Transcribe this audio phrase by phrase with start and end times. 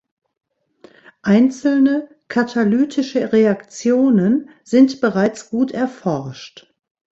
[1.21, 6.73] Einzelne katalytische Reaktionen sind bereits gut erforscht.